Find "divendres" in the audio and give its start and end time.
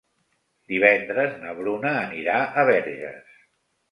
0.71-1.35